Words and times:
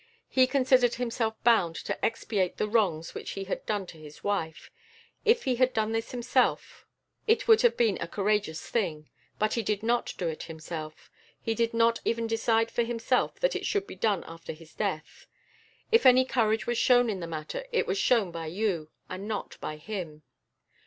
He 0.29 0.47
considered 0.47 0.95
himself 0.95 1.35
bound 1.43 1.75
to 1.75 2.03
expiate 2.03 2.57
the 2.57 2.67
wrongs 2.67 3.13
which 3.13 3.33
he 3.33 3.43
had 3.43 3.63
done 3.67 3.85
to 3.85 3.99
his 3.99 4.23
wife. 4.23 4.71
If 5.25 5.43
he 5.43 5.57
had 5.57 5.73
done 5.73 5.91
this 5.91 6.09
himself 6.09 6.87
it 7.27 7.47
would 7.47 7.61
have 7.61 7.77
been 7.77 7.99
a 8.01 8.07
courageous 8.07 8.67
thing; 8.67 9.11
but 9.37 9.53
he 9.53 9.61
did 9.61 9.83
not 9.83 10.15
do 10.17 10.27
it 10.27 10.41
himself. 10.41 11.11
He 11.39 11.53
did 11.53 11.75
not 11.75 11.99
even 12.03 12.25
decide 12.25 12.71
for 12.71 12.81
himself 12.81 13.39
that 13.41 13.55
it 13.55 13.67
should 13.67 13.85
be 13.85 13.93
done 13.93 14.23
after 14.25 14.53
his 14.53 14.73
death. 14.73 15.27
If 15.91 16.07
any 16.07 16.25
courage 16.25 16.65
was 16.65 16.79
shown 16.79 17.07
in 17.07 17.19
the 17.19 17.27
matter, 17.27 17.63
it 17.71 17.85
was 17.85 17.99
shown 17.99 18.31
by 18.31 18.47
you, 18.47 18.89
and 19.07 19.27
not 19.27 19.59
by 19.61 19.77
him. 19.77 20.23